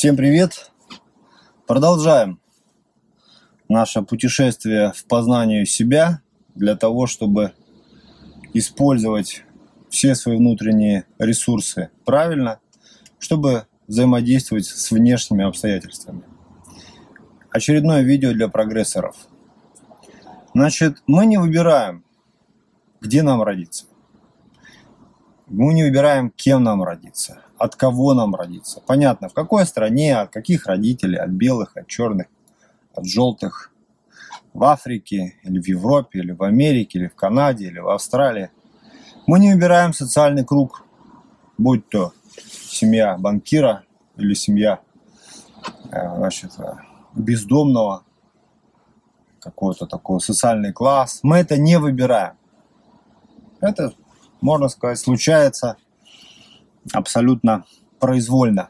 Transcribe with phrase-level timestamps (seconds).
[0.00, 0.70] Всем привет!
[1.66, 2.40] Продолжаем
[3.68, 6.22] наше путешествие в познанию себя
[6.54, 7.52] для того, чтобы
[8.54, 9.44] использовать
[9.90, 12.60] все свои внутренние ресурсы правильно,
[13.18, 16.22] чтобы взаимодействовать с внешними обстоятельствами.
[17.50, 19.16] Очередное видео для прогрессоров.
[20.54, 22.06] Значит, мы не выбираем,
[23.02, 23.84] где нам родиться.
[25.46, 28.80] Мы не выбираем, кем нам родиться, от кого нам родиться.
[28.86, 32.26] Понятно, в какой стране, от каких родителей, от белых, от черных,
[32.94, 33.70] от желтых,
[34.54, 38.50] в Африке, или в Европе, или в Америке, или в Канаде, или в Австралии.
[39.26, 40.84] Мы не выбираем социальный круг,
[41.58, 42.14] будь то
[42.66, 43.84] семья банкира
[44.16, 44.80] или семья
[45.92, 46.52] э, значит,
[47.14, 48.04] бездомного,
[49.38, 51.20] какой-то такой социальный класс.
[51.22, 52.36] Мы это не выбираем.
[53.60, 53.92] Это
[54.40, 55.76] можно сказать, случается
[56.92, 57.64] абсолютно
[57.98, 58.68] произвольно.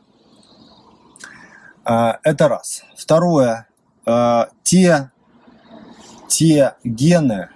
[1.84, 2.84] А, это раз.
[2.96, 3.68] Второе.
[4.06, 5.10] А, те,
[6.28, 7.48] те гены,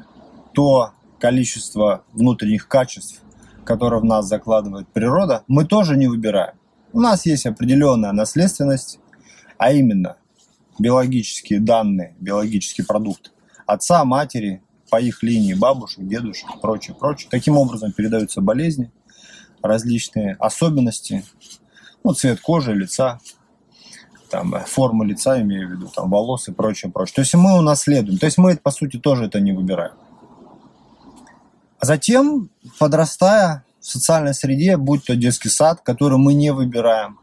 [0.53, 3.23] то количество внутренних качеств,
[3.65, 6.55] которые в нас закладывает природа, мы тоже не выбираем.
[6.93, 9.01] У нас есть определенная наследственность,
[9.59, 10.17] а именно
[10.79, 13.33] биологические данные, биологический продукт
[13.67, 17.29] отца, матери, по их линии бабушек, дедушек и прочее, прочее.
[17.31, 18.93] Таким образом передаются болезни,
[19.65, 21.25] различные особенности,
[22.05, 23.19] ну, цвет кожи, лица,
[24.31, 27.15] там, э, форма лица, имею в виду, там, волос и прочее, прочее.
[27.15, 28.19] То есть мы унаследуем.
[28.19, 29.95] То есть мы, по сути, тоже это не выбираем.
[31.79, 37.19] А затем, подрастая в социальной среде, будь то детский сад, который мы не выбираем,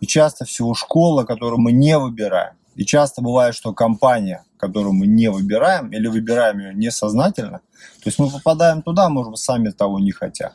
[0.00, 5.06] и часто всего школа, которую мы не выбираем, и часто бывает, что компания, которую мы
[5.06, 7.60] не выбираем или выбираем ее несознательно,
[8.02, 10.52] то есть мы попадаем туда, может быть, сами того не хотя.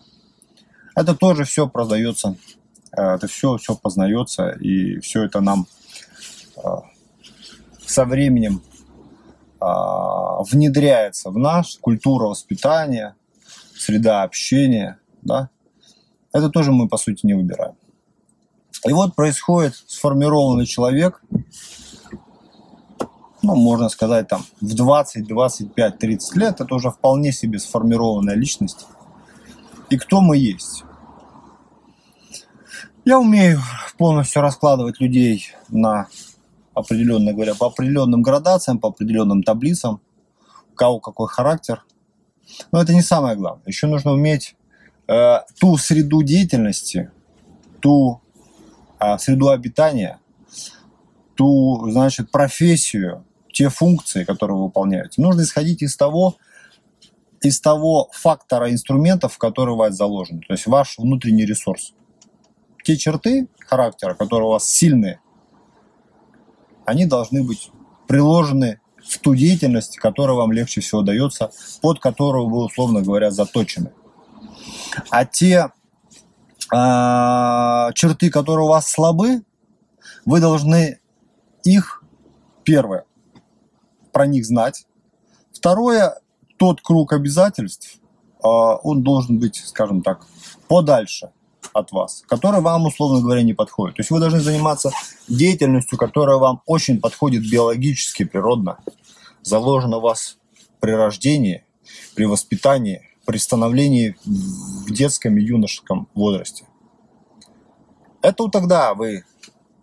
[1.00, 2.36] Это тоже все продается,
[2.92, 5.66] э, это все, все познается, и все это нам
[6.58, 6.62] э,
[7.88, 8.62] со временем
[9.62, 9.66] э,
[10.52, 13.16] внедряется в наш, культура воспитания,
[13.78, 15.50] среда общения, да,
[16.34, 17.76] это тоже мы, по сути, не выбираем.
[18.86, 21.22] И вот происходит сформированный человек,
[23.42, 28.86] ну, можно сказать, там, в 20, 25, 30 лет, это уже вполне себе сформированная личность.
[29.90, 30.84] И кто мы есть?
[33.10, 33.60] Я умею
[33.98, 36.10] полностью раскладывать людей на
[36.76, 40.00] определенно говоря, по определенным градациям, по определенным таблицам,
[40.72, 41.84] у кого какой характер.
[42.72, 43.64] Но это не самое главное.
[43.66, 44.56] Еще нужно уметь
[45.08, 47.10] э, ту среду деятельности,
[47.80, 48.22] ту
[49.00, 50.20] э, среду обитания,
[51.34, 55.20] ту, значит, профессию, те функции, которые вы выполняете.
[55.20, 56.36] Нужно исходить из того,
[57.42, 61.96] из того фактора инструментов, которые у вас заложены, то есть ваш внутренний ресурс.
[62.90, 65.22] Те черты характера, которые у вас сильные,
[66.86, 67.70] они должны быть
[68.08, 71.52] приложены в ту деятельность, которая вам легче всего дается,
[71.84, 73.92] под которую вы, условно говоря, заточены.
[75.12, 75.68] А те
[76.74, 79.44] э, черты, которые у вас слабы,
[80.26, 81.00] вы должны
[81.64, 82.04] их,
[82.64, 83.06] первое,
[84.12, 84.88] про них знать.
[85.52, 86.22] Второе,
[86.58, 88.00] тот круг обязательств,
[88.42, 90.26] а, он должен быть, скажем так,
[90.68, 91.30] подальше
[91.80, 93.98] от вас, который вам, условно говоря, не подходит.
[93.98, 94.92] То есть вы должны заниматься
[95.28, 98.80] деятельностью, которая вам очень подходит биологически, природно,
[99.42, 100.38] заложена у вас
[100.80, 101.64] при рождении,
[102.16, 106.66] при воспитании, при становлении в детском и юношеском возрасте.
[108.22, 109.24] Это тогда вы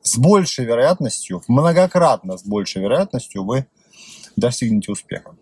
[0.02, 3.66] с большей вероятностью, многократно с большей вероятностью вы
[4.36, 5.34] достигнете успеха.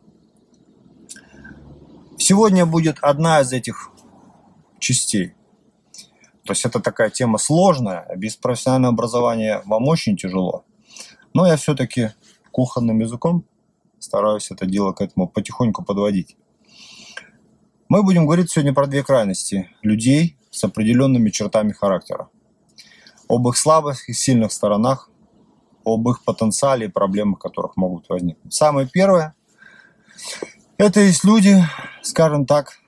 [2.17, 3.91] Сегодня будет одна из этих
[4.79, 5.35] частей.
[6.45, 10.65] То есть это такая тема сложная, без профессионального образования вам очень тяжело.
[11.33, 12.11] Но я все-таки
[12.53, 13.45] кухонным языком
[13.99, 16.37] стараюсь это дело к этому потихоньку подводить.
[17.89, 22.29] Мы будем говорить сегодня про две крайности людей с определенными чертами характера.
[23.29, 25.11] Об их слабых и сильных сторонах,
[25.85, 28.53] об их потенциале и проблемах, которых могут возникнуть.
[28.53, 29.35] Самое первое–
[30.77, 31.63] это есть люди,
[32.03, 32.79] скажем так,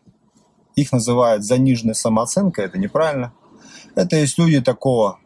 [0.77, 3.33] их называют заниженной самооценкой, это неправильно.
[3.97, 5.19] Это есть люди такого,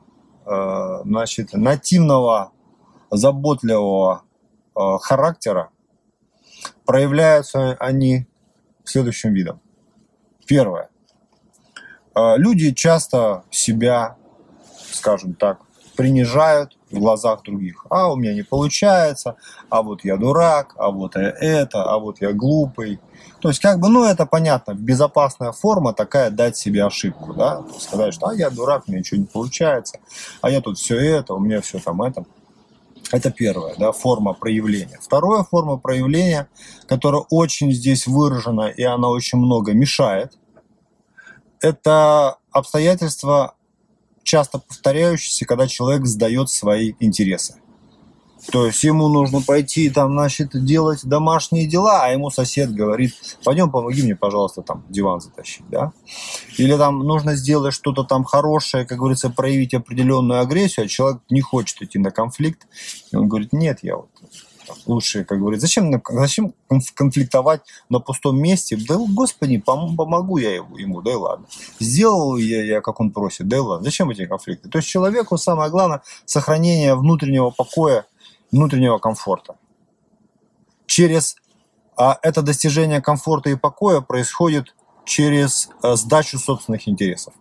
[0.47, 2.53] э, значит, нативного,
[3.11, 4.23] заботливого
[4.77, 5.71] э, характера.
[6.87, 8.29] Проявляются они
[8.85, 9.61] следующим видом.
[10.47, 10.89] Первое.
[12.15, 14.17] Э, люди часто себя,
[14.93, 15.61] скажем так,
[15.97, 17.87] принижают в глазах других.
[17.91, 19.37] А у меня не получается,
[19.69, 23.01] а вот я дурак, а вот я это, а вот я глупый.
[23.41, 28.15] То есть, как бы, ну, это понятно, безопасная форма такая дать себе ошибку, да, сказать,
[28.15, 29.99] что а я дурак, меня ничего не получается,
[30.43, 32.25] а я тут все это, у меня все там это.
[33.13, 34.99] Это первая да, форма проявления.
[35.01, 36.49] Вторая форма проявления,
[36.87, 40.39] которая очень здесь выражена, и она очень много мешает,
[41.61, 43.55] это обстоятельства,
[44.23, 47.57] часто повторяющиеся, когда человек сдает свои интересы.
[48.53, 53.15] То есть ему нужно пойти там, значит, делать домашние дела, а ему сосед говорит,
[53.45, 55.93] пойдем помоги мне, пожалуйста, там диван затащить, да?
[56.57, 61.43] Или там нужно сделать что-то там хорошее, как говорится, проявить определенную агрессию, а человек не
[61.43, 62.67] хочет идти на конфликт,
[63.13, 64.09] и он говорит, нет, я вот
[64.87, 66.55] лучше, как говорится, зачем, зачем
[66.95, 68.77] конфликтовать на пустом месте?
[68.77, 71.47] Да, господи, пом- помогу я ему, да и ладно.
[71.79, 73.85] Сделал я, я, как он просит, да и ладно.
[73.85, 74.69] Зачем эти конфликты?
[74.69, 78.07] То есть человеку самое главное сохранение внутреннего покоя
[78.51, 79.57] внутреннего комфорта.
[80.87, 81.37] Через
[82.01, 84.75] а это достижение комфорта и покоя происходит
[85.05, 87.35] через а, сдачу собственных интересов.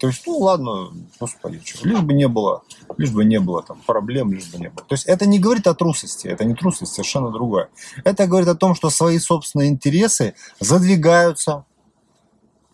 [0.00, 2.62] То есть, ну ладно, господи, что, лишь бы не было,
[2.96, 4.82] лишь бы не было там проблем, лишь бы не было.
[4.86, 7.68] То есть это не говорит о трусости, это не трусость, совершенно другое.
[8.02, 11.66] Это говорит о том, что свои собственные интересы задвигаются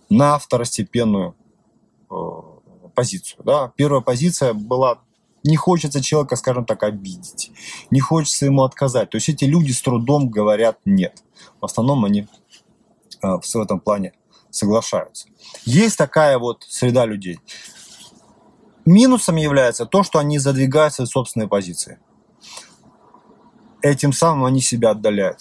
[0.08, 1.34] на второстепенную
[2.10, 2.14] э,
[2.94, 3.40] позицию.
[3.44, 3.72] Да?
[3.74, 5.00] Первая позиция была
[5.42, 7.50] не хочется человека, скажем так, обидеть,
[7.90, 9.10] не хочется ему отказать.
[9.10, 11.24] То есть эти люди с трудом говорят «нет».
[11.60, 12.28] В основном они
[13.20, 14.12] а, в этом плане
[14.56, 15.28] соглашаются.
[15.64, 17.38] Есть такая вот среда людей.
[18.84, 21.98] Минусом является то, что они задвигают свои собственные позиции.
[23.82, 25.40] Этим самым они себя отдаляют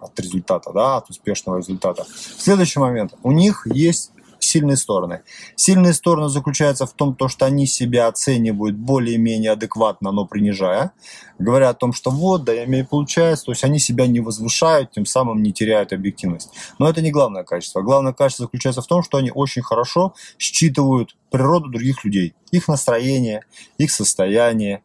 [0.00, 2.06] от результата, да, от успешного результата.
[2.38, 3.14] Следующий момент.
[3.22, 4.12] У них есть
[4.48, 5.22] сильные стороны.
[5.56, 10.92] Сильные стороны заключаются в том, то, что они себя оценивают более-менее адекватно, но принижая,
[11.38, 14.92] говоря о том, что вот, да, я имею получается, то есть они себя не возвышают,
[14.92, 16.50] тем самым не теряют объективность.
[16.78, 17.82] Но это не главное качество.
[17.82, 23.44] Главное качество заключается в том, что они очень хорошо считывают природу других людей, их настроение,
[23.76, 24.82] их состояние,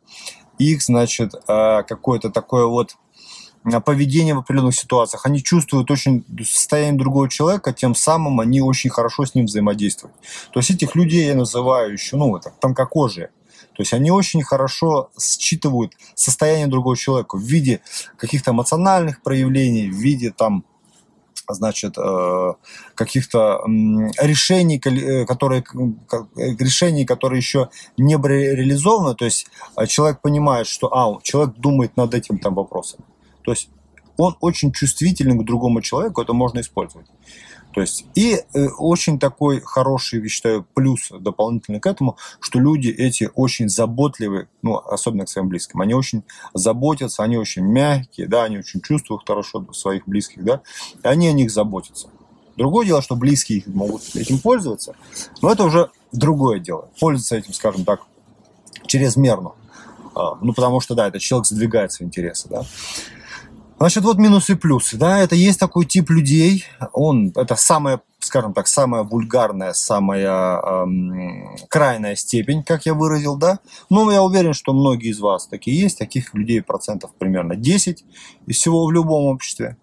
[0.58, 2.96] их, значит, а, какое-то такое вот
[3.86, 5.26] поведение в определенных ситуациях.
[5.26, 10.16] Они чувствуют очень состояние другого человека, тем самым они очень хорошо с ним взаимодействуют.
[10.52, 13.30] То есть этих людей я называю еще, ну, это тонкокожие.
[13.76, 17.82] То есть они очень хорошо считывают состояние другого человека в виде
[18.18, 20.66] каких-то эмоциональных проявлений, в виде там
[21.50, 22.54] значит, э,
[22.96, 23.62] каких-то
[24.22, 29.48] решений, э, которые, э, решений, которые еще не реализованы, то есть
[29.88, 33.04] человек понимает, что а, человек думает над этим там вопросом.
[33.44, 33.70] То есть
[34.18, 37.08] он очень чувствителен к другому человеку, это можно использовать.
[37.74, 42.90] То есть, и э, очень такой хороший, я считаю, плюс дополнительно к этому, что люди
[42.90, 45.82] эти очень заботливы, ну, особенно к своим близким.
[45.82, 46.24] Они очень
[46.54, 50.62] заботятся, они очень мягкие, да, они очень чувствуют хорошо своих близких, да,
[51.04, 52.10] и они о них заботятся.
[52.56, 54.96] Другое дело, что близкие могут этим пользоваться,
[55.42, 56.90] но это уже другое дело.
[57.00, 58.02] Пользоваться этим, скажем так,
[58.86, 59.54] чрезмерно.
[60.14, 62.64] А, ну, потому что, да, этот человек задвигает свои интересы, да.
[63.84, 64.96] Значит, вот минусы и плюсы.
[64.96, 66.64] Да, это есть такой тип людей.
[66.94, 73.60] Он, это самая, скажем так, самая вульгарная, самая эм, крайняя степень, как я выразил, да.
[73.90, 75.98] Но я уверен, что многие из вас такие есть.
[76.00, 78.06] Таких людей процентов примерно 10
[78.46, 79.76] из всего в любом обществе.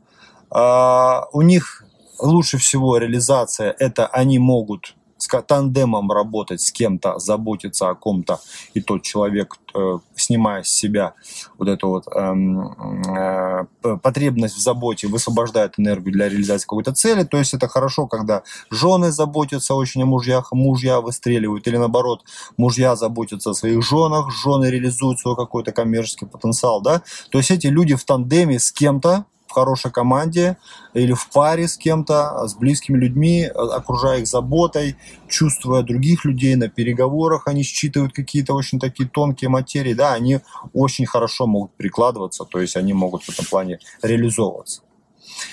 [0.48, 1.84] А, у них
[2.18, 8.40] лучше всего реализация– это они могут с тандемом работать с кем-то, заботиться о ком-то,
[8.74, 9.98] и тот человек, э,
[10.30, 11.14] снимая с себя
[11.58, 13.64] вот эту вот эм, э,
[14.00, 17.24] потребность в заботе, высвобождает энергию для реализации какой-то цели.
[17.24, 22.22] То есть это хорошо, когда жены заботятся очень о мужьях, мужья выстреливают, или наоборот,
[22.56, 27.02] мужья заботятся о своих женах, жены реализуют свой какой-то коммерческий потенциал, да.
[27.30, 30.56] То есть эти люди в тандеме с кем-то, в хорошей команде
[30.94, 34.96] или в паре с кем-то, с близкими людьми, окружая их заботой,
[35.28, 36.54] чувствуя других людей.
[36.54, 40.40] На переговорах, они считывают какие-то очень такие тонкие материи, да, они
[40.72, 44.82] очень хорошо могут прикладываться, то есть они могут в этом плане реализовываться.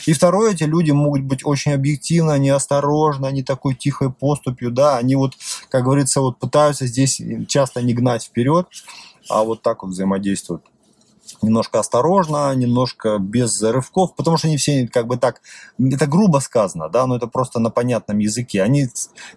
[0.06, 4.98] И второе, эти люди могут быть очень объективно, они осторожны, они такой тихой поступью, да,
[4.98, 5.34] они вот,
[5.70, 8.68] как говорится, вот пытаются здесь часто не гнать вперед,
[9.30, 10.64] а вот так вот взаимодействуют
[11.42, 15.42] немножко осторожно, немножко без рывков, потому что они все как бы так,
[15.80, 18.64] это грубо сказано, да, но это просто на понятном языке.
[18.64, 18.88] Они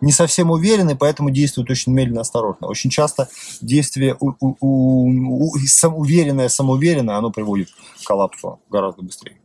[0.01, 2.69] не совсем уверены, поэтому действуют очень медленно, осторожно.
[2.69, 3.29] Очень часто
[3.61, 5.53] действие у, у, у, у,
[5.97, 7.69] уверенное, самоуверенное, оно приводит
[8.03, 9.41] к коллапсу гораздо быстрее.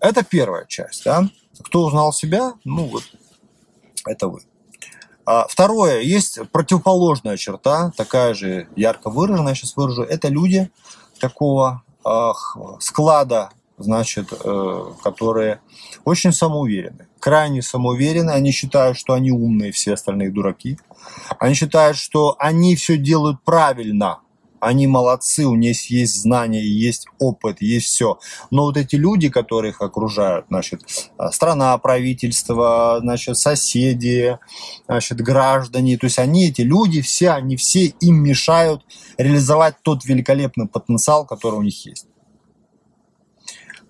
[0.00, 1.28] Это первая часть, да.
[1.60, 2.54] Кто узнал себя?
[2.64, 3.04] Ну вот,
[4.06, 4.40] это вы.
[5.24, 10.70] А, второе, есть противоположная черта, такая же ярко выраженная, сейчас выражу, это люди
[11.22, 12.32] такого э,
[12.80, 15.60] склада, значит, э, которые
[16.04, 20.78] очень самоуверены, крайне самоуверены, они считают, что они умные, все остальные дураки,
[21.38, 24.18] они считают, что они все делают правильно,
[24.62, 28.20] они молодцы, у них есть знания, есть опыт, есть все.
[28.52, 30.82] Но вот эти люди, которые их окружают, значит,
[31.18, 34.38] а, страна, правительство, значит, соседи,
[34.86, 38.84] значит, граждане, то есть они, эти люди, все, они все им мешают
[39.18, 42.06] реализовать тот великолепный потенциал, который у них есть.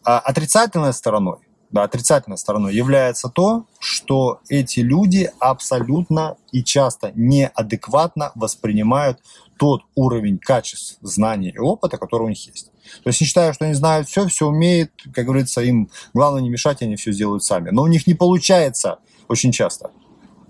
[0.02, 1.36] А отрицательной стороной
[1.72, 9.20] да, отрицательной стороной является то, что эти люди абсолютно и часто неадекватно воспринимают
[9.62, 12.72] тот уровень качеств, знаний и опыта, который у них есть.
[13.04, 16.48] То есть они считают, что они знают все, все умеют, как говорится, им главное не
[16.48, 17.70] мешать, они все сделают сами.
[17.70, 19.92] Но у них не получается очень часто,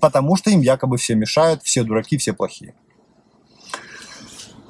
[0.01, 2.75] потому что им якобы все мешают, все дураки, все плохие.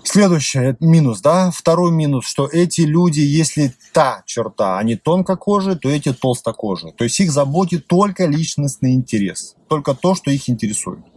[0.02, 6.12] Следующий минус, да, второй минус, что эти люди, если та черта, они тонкокожие, то эти
[6.12, 6.92] толстокожие.
[6.94, 11.11] То есть их заботит только личностный интерес, только то, что их интересует.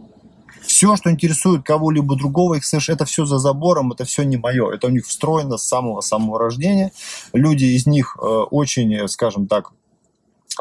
[0.76, 4.70] Все, что интересует кого-либо другого, их это все за забором, это все не мое.
[4.70, 6.92] Это у них встроено с самого-самого рождения.
[7.32, 9.70] Люди из них э, очень, скажем так,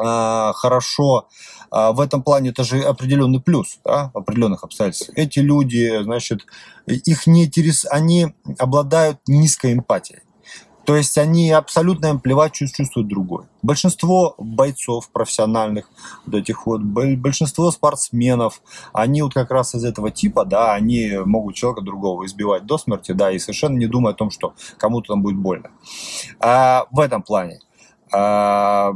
[0.01, 1.27] э, хорошо
[1.69, 5.17] в этом плане это же определенный плюс да, определенных обстоятельствах.
[5.17, 6.45] Эти люди, значит,
[6.85, 10.21] их не интерес, они обладают низкой эмпатией.
[10.85, 13.45] То есть они абсолютно им плевать, что чувствует другой.
[13.61, 15.89] Большинство бойцов профессиональных,
[16.25, 18.61] вот этих вот, большинство спортсменов,
[18.93, 23.13] они вот как раз из этого типа, да, они могут человека другого избивать до смерти,
[23.13, 25.71] да, и совершенно не думая о том, что кому-то там будет больно.
[26.39, 27.59] А, в этом плане.
[28.13, 28.93] А,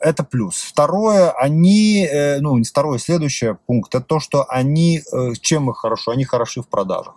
[0.00, 0.56] это плюс.
[0.56, 5.78] Второе, они, э, ну, не второе, следующий пункт, это то, что они, э, чем их
[5.78, 7.14] хорошо, они хороши в продажах.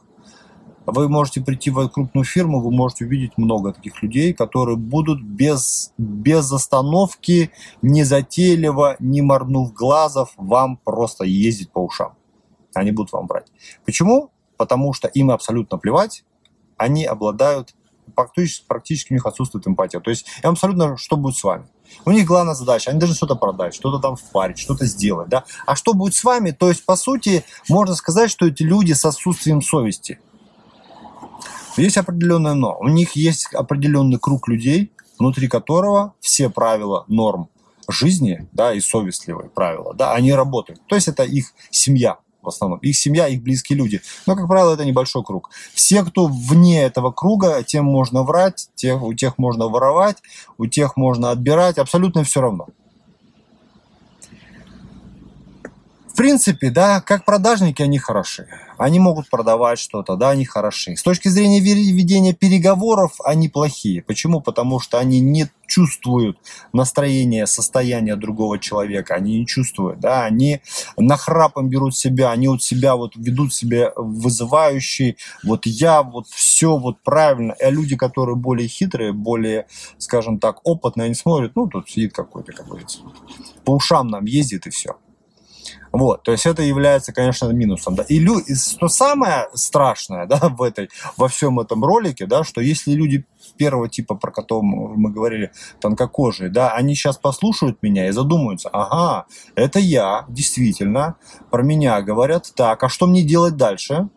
[0.87, 5.93] Вы можете прийти в крупную фирму, вы можете увидеть много таких людей, которые будут без,
[5.97, 7.51] без остановки,
[7.81, 12.13] не затейливо, не морнув глазов, вам просто ездить по ушам.
[12.73, 13.47] Они будут вам брать.
[13.85, 14.31] Почему?
[14.55, 16.23] Потому что им абсолютно плевать,
[16.77, 17.75] они обладают
[18.15, 19.99] практически, практически у них отсутствует эмпатия.
[19.99, 21.67] То есть им абсолютно что будет с вами.
[22.05, 25.43] У них главная задача, они должны что-то продать, что-то там впарить, что-то сделать, да.
[25.65, 26.51] А что будет с вами?
[26.51, 30.19] То есть, по сути, можно сказать, что эти люди с отсутствием совести.
[31.77, 32.77] Есть определенное но.
[32.79, 37.49] У них есть определенный круг людей, внутри которого все правила норм
[37.87, 40.81] жизни, да, и совестливые правила, да, они работают.
[40.87, 42.79] То есть это их семья в основном.
[42.79, 44.01] Их семья, их близкие люди.
[44.25, 45.49] Но, как правило, это небольшой круг.
[45.73, 50.17] Все, кто вне этого круга, тем можно врать, тех, у тех можно воровать,
[50.57, 52.67] у тех можно отбирать, абсолютно все равно.
[56.07, 60.95] В принципе, да, как продажники они хороши они могут продавать что-то, да, они хороши.
[60.95, 64.01] С точки зрения ведения переговоров они плохие.
[64.01, 64.41] Почему?
[64.41, 66.37] Потому что они не чувствуют
[66.73, 70.61] настроение, состояние другого человека, они не чувствуют, да, они
[70.97, 77.01] нахрапом берут себя, они вот себя вот ведут себя вызывающие, вот я, вот все вот
[77.03, 79.67] правильно, а люди, которые более хитрые, более,
[79.97, 82.99] скажем так, опытные, они смотрят, ну, тут сидит какой-то, как говорится,
[83.65, 84.95] по ушам нам ездит и все.
[85.91, 87.95] Вот, то есть это является, конечно, минусом.
[87.95, 88.03] Да.
[88.03, 88.39] И, лю...
[88.39, 93.25] и самое страшное да, в этой, во всем этом ролике, да, что если люди
[93.57, 99.25] первого типа, про которого мы говорили, тонкокожие, да, они сейчас послушают меня и задумаются, ага,
[99.55, 101.15] это я, действительно,
[101.49, 104.09] про меня говорят, так, а что мне делать дальше?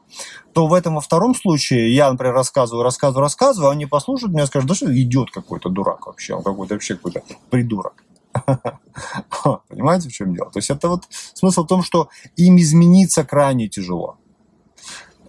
[0.52, 4.47] то в этом во втором случае я, например, рассказываю, рассказываю, рассказываю, они послушают меня и
[4.47, 8.04] скажут, да что идет какой-то дурак вообще, он какой-то вообще какой-то придурок.
[9.68, 10.50] Понимаете, в чем дело?
[10.50, 14.16] То есть это вот смысл в том, что им измениться крайне тяжело.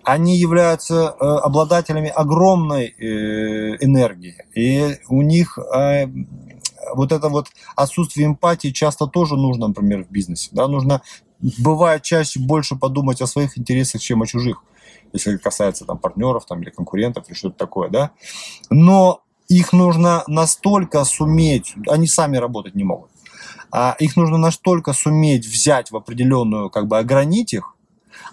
[0.04, 6.08] Они являются э, обладателями огромной э, энергии, и у них э,
[6.96, 10.50] вот это вот отсутствие эмпатии часто тоже нужно, например, в бизнесе.
[10.54, 10.68] Да?
[10.68, 11.04] Нужно,
[11.60, 14.64] бывает чаще больше подумать о своих интересах, чем о чужих,
[15.14, 17.90] если касается там партнеров там, или конкурентов или что-то такое.
[17.90, 18.12] Да?
[18.72, 19.22] Но
[19.56, 23.10] их нужно настолько суметь, они сами работать не могут,
[23.72, 27.76] а их нужно настолько суметь взять в определенную, как бы огранить их,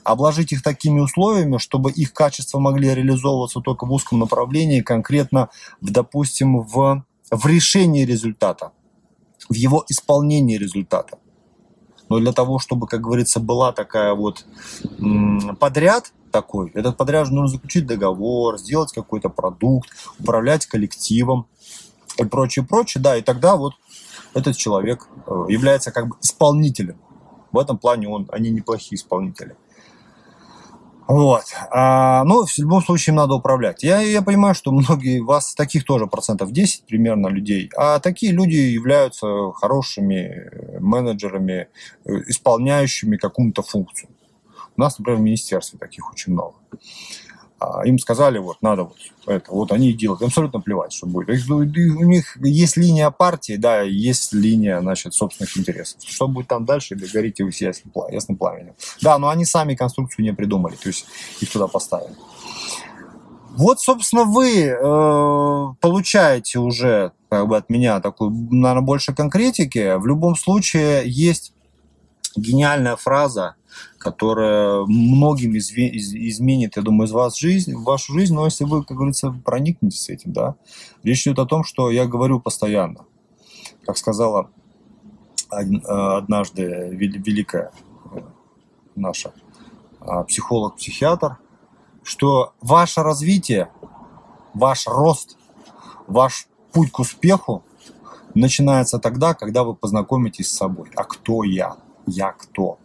[0.04, 5.48] обложить их такими условиями, чтобы их качества могли реализовываться только в узком направлении, конкретно,
[5.80, 8.70] в, допустим, в, в решении результата,
[9.48, 11.18] в его исполнении результата.
[12.08, 14.44] Но для того, чтобы, как говорится, была такая вот
[15.58, 16.70] подряд, такой.
[16.74, 19.88] Этот подряд нужно заключить договор, сделать какой-то продукт,
[20.18, 21.46] управлять коллективом
[22.18, 23.74] и прочее, прочее, да, и тогда вот
[24.34, 26.98] этот человек э, является как бы исполнителем
[27.52, 29.56] В этом плане он, они неплохие исполнители.
[31.08, 31.44] Вот.
[31.70, 33.82] А, ну, в любом случае надо управлять.
[33.82, 38.56] Я, я понимаю, что многие, вас таких тоже процентов 10 примерно людей, а такие люди
[38.56, 41.68] являются хорошими менеджерами,
[42.04, 44.10] э, исполняющими какую-то функцию.
[44.76, 46.56] У нас, например, в министерстве таких очень много.
[47.60, 48.96] А им сказали, вот, надо вот
[49.26, 50.22] это, вот они и делают.
[50.22, 51.28] Абсолютно плевать, что будет.
[51.50, 56.00] У них есть линия партии, да, есть линия, значит, собственных интересов.
[56.04, 57.72] Что будет там дальше, или горите вы все
[58.10, 58.74] ясным пламенем.
[59.02, 61.06] Да, но они сами конструкцию не придумали, то есть
[61.40, 62.14] их туда поставили.
[63.56, 69.98] Вот, собственно, вы э, получаете уже как бы от меня такую, наверное, больше конкретики.
[69.98, 71.52] В любом случае есть
[72.40, 73.56] гениальная фраза,
[73.98, 79.30] которая многим изменит, я думаю, из вас жизнь, вашу жизнь, но если вы, как говорится,
[79.44, 80.54] проникнетесь этим, да.
[81.02, 83.04] Речь идет о том, что я говорю постоянно.
[83.84, 84.50] Как сказала
[85.50, 87.72] однажды великая
[88.94, 89.32] наша
[90.00, 91.38] а, психолог-психиатр,
[92.02, 93.70] что ваше развитие,
[94.54, 95.36] ваш рост,
[96.06, 97.64] ваш путь к успеху
[98.34, 100.90] начинается тогда, когда вы познакомитесь с собой.
[100.94, 101.76] А кто я?
[102.08, 102.78] Я кто?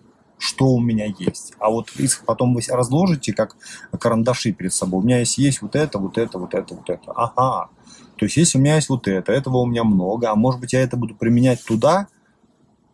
[0.43, 1.53] что у меня есть.
[1.57, 3.55] А вот их потом вы разложите как
[3.97, 4.99] карандаши перед собой.
[4.99, 7.11] У меня есть, есть вот это, вот это, вот это, вот это.
[7.13, 7.69] Ага.
[8.17, 10.73] То есть если у меня есть вот это, этого у меня много, а может быть
[10.73, 12.07] я это буду применять туда,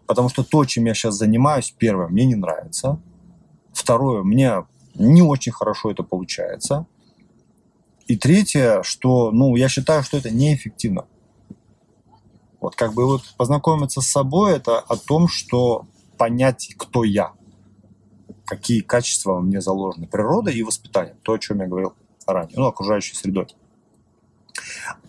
[0.05, 3.01] потому что то, чем я сейчас занимаюсь, первое, мне не нравится.
[3.74, 6.86] Второе, мне не очень хорошо это получается.
[8.05, 11.05] И третье, что, ну, я считаю, что это неэффективно.
[12.62, 15.88] Вот как бы вот познакомиться с собой, это о том, что
[16.20, 17.32] понять, кто я
[18.46, 21.94] какие качества во мне заложены природой и воспитанием, то, о чем я говорил
[22.26, 23.48] ранее, ну, окружающей средой.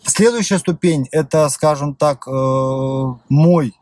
[0.05, 3.75] Следующая ступень– это, скажем так, э, мой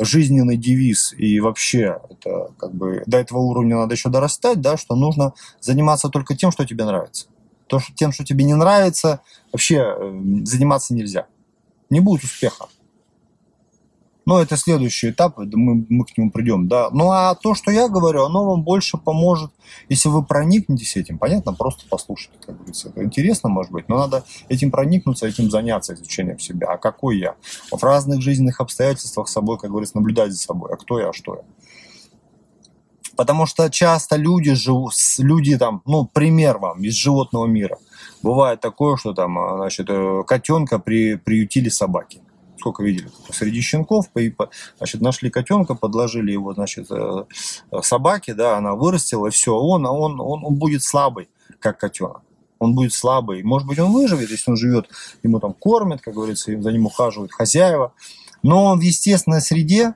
[0.00, 4.96] жизненный девиз и вообще это как бы до этого уровня надо еще дорастать, да, что
[4.96, 7.26] нужно заниматься только тем, что тебе нравится.
[7.66, 9.20] То, что тем, что тебе не нравится,
[9.52, 11.26] вообще э, заниматься нельзя.
[11.90, 12.66] Не будет успеха.
[14.26, 16.88] Но это следующий этап, мы, мы к нему придем, да.
[16.90, 19.50] Ну а то, что я говорю, оно вам больше поможет,
[19.88, 22.88] если вы проникнетесь этим, понятно, просто послушайте, как говорится.
[22.88, 26.68] Это интересно, может быть, но надо этим проникнуться, этим заняться, изучением себя.
[26.68, 27.34] А какой я?
[27.70, 30.70] В разных жизненных обстоятельствах собой, как говорится, наблюдать за собой.
[30.72, 31.42] А кто я, а что я?
[33.16, 37.78] Потому что часто люди живут, люди там, ну, пример вам из животного мира.
[38.22, 42.22] Бывает такое, что там, а, значит, э, котенка при, приютили собаки
[42.58, 44.06] сколько видели, среди щенков,
[44.78, 47.24] значит, нашли котенка, подложили его, значит, э,
[47.82, 52.22] собаке, да, она вырастила, все, он, он, он, он будет слабый, как котенок.
[52.58, 53.42] Он будет слабый.
[53.42, 54.88] Может быть, он выживет, если он живет,
[55.22, 57.92] ему там кормят, как говорится, за ним ухаживают хозяева.
[58.42, 59.94] Но он в естественной среде,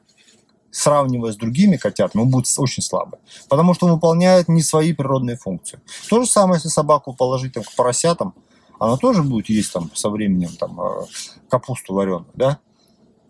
[0.70, 3.20] сравнивая с другими котятами, он будет очень слабый.
[3.48, 5.80] Потому что он выполняет не свои природные функции.
[6.10, 8.34] То же самое, если собаку положить там, к поросятам,
[8.78, 11.06] она тоже будет есть там со временем там э,
[11.48, 12.58] капусту вареную, да?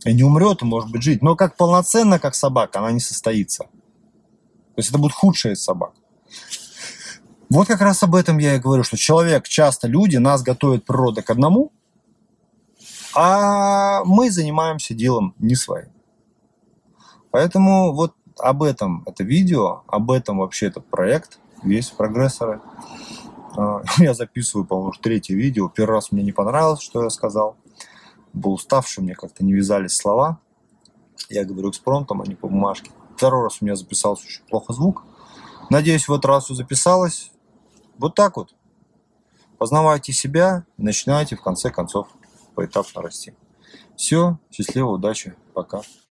[0.05, 1.23] И не умрет, и может быть жить.
[1.23, 3.65] Но как полноценно, как собака, она не состоится.
[3.65, 5.93] То есть это будет худшая из собак.
[7.51, 11.23] Вот как раз об этом я и говорю, что человек, часто люди, нас готовят природа
[11.23, 11.73] к одному,
[13.15, 15.89] а мы занимаемся делом не своим.
[17.31, 22.61] Поэтому вот об этом это видео, об этом вообще этот проект, весь прогрессоры.
[23.59, 25.69] А, я записываю, по-моему, третье видео.
[25.69, 27.57] Первый раз мне не понравилось, что я сказал.
[28.33, 30.39] Был уставший, мне как-то не вязались слова.
[31.29, 32.93] Я говорю экспромтом, а не по бумажке.
[33.17, 35.03] Второй раз у меня записался очень плохо звук.
[35.71, 37.33] Надеюсь, в этот раз все записалось.
[37.99, 38.55] Вот так вот.
[39.59, 42.07] Познавайте себя, начинайте в конце концов
[42.55, 43.35] поэтапно расти.
[43.97, 45.83] Все, счастливо, удачи, пока.